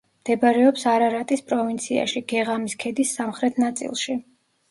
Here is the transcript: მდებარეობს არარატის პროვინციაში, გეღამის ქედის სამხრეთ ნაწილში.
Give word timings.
მდებარეობს 0.21 0.85
არარატის 0.91 1.43
პროვინციაში, 1.51 2.23
გეღამის 2.33 2.77
ქედის 2.85 3.13
სამხრეთ 3.19 3.59
ნაწილში. 3.65 4.19